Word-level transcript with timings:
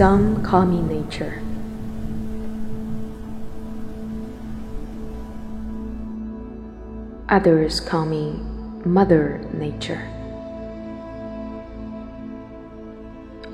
Some 0.00 0.40
call 0.42 0.64
me 0.64 0.80
nature. 0.80 1.42
Others 7.28 7.80
call 7.80 8.06
me 8.06 8.40
Mother 8.86 9.42
Nature. 9.52 10.08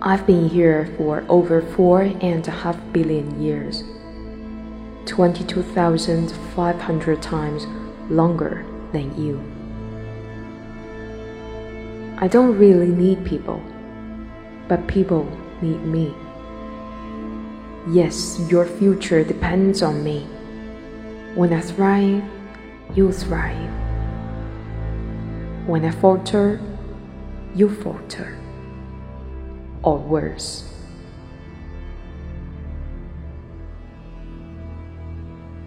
I've 0.01 0.25
been 0.25 0.49
here 0.49 0.95
for 0.97 1.25
over 1.29 1.63
four 1.63 2.03
and 2.03 2.47
a 2.47 2.53
half 2.53 2.79
billion 2.93 3.43
years, 3.43 3.83
22,500 5.07 7.23
times 7.23 7.67
longer 8.09 8.65
than 8.93 9.21
you. 9.21 9.43
I 12.19 12.29
don't 12.29 12.57
really 12.57 12.87
need 12.87 13.25
people, 13.25 13.61
but 14.69 14.87
people 14.87 15.27
need 15.61 15.83
me. 15.83 16.15
Yes, 17.89 18.41
your 18.51 18.67
future 18.67 19.23
depends 19.23 19.81
on 19.81 20.03
me. 20.03 20.27
When 21.37 21.53
I 21.53 21.61
thrive, 21.61 22.25
you 22.97 23.13
thrive. 23.13 23.71
When 25.69 25.85
I 25.85 25.93
falter, 25.93 26.61
you 27.55 27.71
falter. 27.71 28.37
Or 29.85 29.99
worse. 29.99 30.65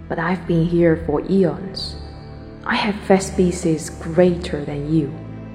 But 0.10 0.20
I've 0.20 0.46
been 0.46 0.66
here 0.66 1.02
for 1.06 1.22
eons. 1.30 1.96
I 2.66 2.76
have 2.76 2.96
fed 3.06 3.24
species 3.24 3.90
greater 3.92 4.66
than 4.66 4.92
you, 4.92 5.08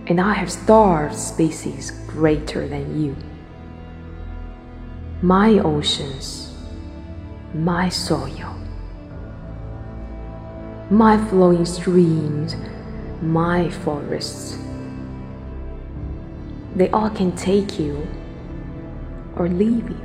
and 0.07 0.19
I 0.19 0.33
have 0.33 0.51
starved 0.51 1.15
species 1.15 1.91
greater 2.07 2.67
than 2.67 2.99
you. 2.99 3.15
My 5.21 5.59
oceans, 5.59 6.54
my 7.55 7.89
soil, 7.89 8.53
my 10.91 11.17
flowing 11.29 11.65
streams, 11.65 12.57
my 13.23 13.71
forests. 13.71 14.59
They 16.75 16.91
all 16.91 17.11
can 17.11 17.31
take 17.37 17.79
you 17.79 18.09
or 19.37 19.49
leave 19.49 19.89
you. 19.89 20.01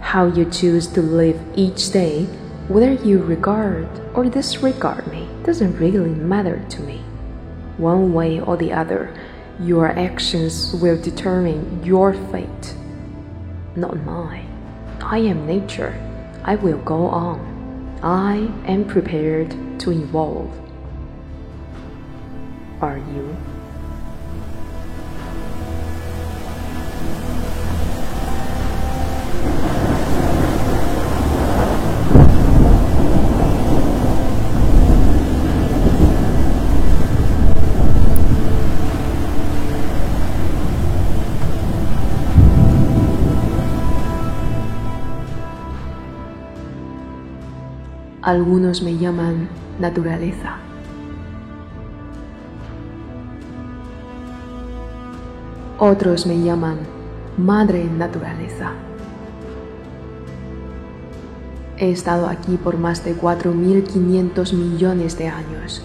How 0.00 0.26
you 0.26 0.44
choose 0.44 0.86
to 0.88 1.00
live 1.00 1.40
each 1.54 1.92
day, 1.92 2.24
whether 2.68 2.92
you 2.92 3.22
regard 3.22 3.88
or 4.14 4.26
disregard 4.26 5.06
me, 5.06 5.26
doesn't 5.44 5.78
really 5.78 6.10
matter 6.10 6.62
to 6.68 6.80
me. 6.82 6.98
One 7.78 8.12
way 8.12 8.38
or 8.38 8.58
the 8.58 8.74
other, 8.74 9.14
your 9.58 9.88
actions 9.88 10.74
will 10.74 11.00
determine 11.00 11.82
your 11.82 12.12
fate, 12.12 12.74
not 13.76 13.96
mine. 14.04 14.49
I 15.02 15.18
am 15.18 15.46
nature. 15.46 15.94
I 16.44 16.56
will 16.56 16.78
go 16.78 17.06
on. 17.06 17.98
I 18.02 18.50
am 18.66 18.86
prepared 18.86 19.50
to 19.80 19.92
evolve. 19.92 20.50
Are 22.80 22.98
you? 22.98 23.36
Algunos 48.22 48.82
me 48.82 48.98
llaman 48.98 49.48
naturaleza. 49.78 50.56
Otros 55.78 56.26
me 56.26 56.38
llaman 56.42 56.76
madre 57.38 57.82
naturaleza. 57.84 58.72
He 61.78 61.90
estado 61.90 62.26
aquí 62.26 62.58
por 62.58 62.76
más 62.76 63.02
de 63.06 63.16
4.500 63.16 64.52
millones 64.52 65.16
de 65.16 65.28
años, 65.28 65.82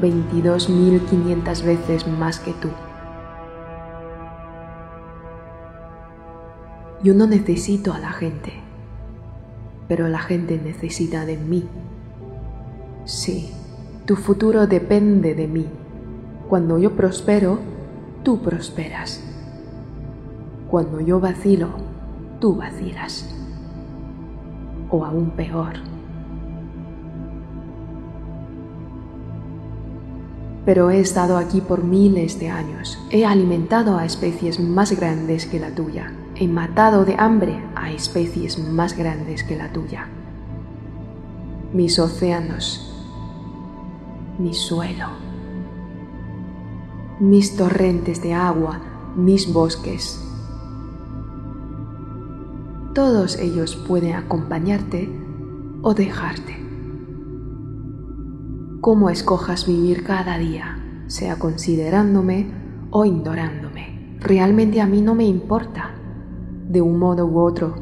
22.500 0.00 1.64
veces 1.64 2.06
más 2.06 2.38
que 2.38 2.52
tú. 2.52 2.68
Yo 7.02 7.12
no 7.12 7.26
necesito 7.26 7.92
a 7.92 7.98
la 7.98 8.12
gente, 8.12 8.67
pero 9.88 10.06
la 10.08 10.18
gente 10.18 10.60
necesita 10.62 11.24
de 11.24 11.38
mí. 11.38 11.64
Sí, 13.04 13.50
tu 14.04 14.16
futuro 14.16 14.66
depende 14.66 15.34
de 15.34 15.48
mí. 15.48 15.66
Cuando 16.48 16.78
yo 16.78 16.94
prospero, 16.94 17.58
tú 18.22 18.40
prosperas. 18.40 19.24
Cuando 20.70 21.00
yo 21.00 21.18
vacilo, 21.18 21.68
tú 22.38 22.56
vacilas. 22.56 23.34
O 24.90 25.04
aún 25.04 25.30
peor. 25.30 25.74
Pero 30.66 30.90
he 30.90 31.00
estado 31.00 31.38
aquí 31.38 31.62
por 31.62 31.82
miles 31.82 32.38
de 32.38 32.50
años. 32.50 32.98
He 33.10 33.24
alimentado 33.24 33.96
a 33.96 34.04
especies 34.04 34.60
más 34.60 34.92
grandes 34.92 35.46
que 35.46 35.58
la 35.58 35.70
tuya. 35.70 36.12
He 36.38 36.46
matado 36.46 37.04
de 37.04 37.16
hambre 37.18 37.62
a 37.74 37.90
especies 37.90 38.58
más 38.58 38.96
grandes 38.96 39.42
que 39.44 39.56
la 39.56 39.72
tuya. 39.72 40.08
Mis 41.72 41.98
océanos, 41.98 42.94
mi 44.38 44.54
suelo 44.54 45.28
mis 47.20 47.56
torrentes 47.56 48.22
de 48.22 48.32
agua, 48.32 48.80
mis 49.16 49.52
bosques. 49.52 50.24
Todos 52.94 53.38
ellos 53.38 53.74
pueden 53.76 54.14
acompañarte 54.14 55.08
o 55.82 55.94
dejarte. 55.94 56.56
Como 58.80 59.10
escojas 59.10 59.66
vivir 59.66 60.04
cada 60.04 60.38
día, 60.38 61.04
sea 61.08 61.38
considerándome 61.38 62.52
o 62.90 63.04
ignorándome, 63.04 64.16
realmente 64.20 64.80
a 64.80 64.86
mí 64.86 65.02
no 65.02 65.14
me 65.16 65.24
importa. 65.24 65.90
De 66.68 66.82
un 66.82 66.98
modo 66.98 67.26
u 67.26 67.38
otro, 67.38 67.74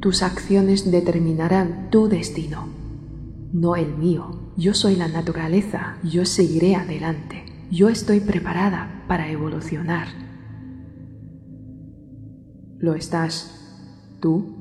tus 0.00 0.22
acciones 0.22 0.90
determinarán 0.90 1.90
tu 1.90 2.08
destino, 2.08 2.66
no 3.52 3.76
el 3.76 3.94
mío. 3.96 4.52
Yo 4.56 4.72
soy 4.72 4.96
la 4.96 5.08
naturaleza, 5.08 5.98
yo 6.02 6.24
seguiré 6.24 6.74
adelante. 6.74 7.44
Yo 7.70 7.90
estoy 7.90 8.20
preparada 8.20 9.04
para 9.08 9.28
evolucionar. 9.28 10.08
¿Lo 12.78 12.94
estás 12.94 14.16
tú? 14.20 14.55